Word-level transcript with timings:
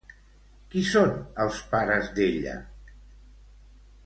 Qui 0.71 0.81
són 0.91 1.11
els 1.45 1.59
pares 1.75 2.09
d'ella? 2.17 2.57